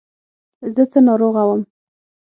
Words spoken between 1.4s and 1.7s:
وم.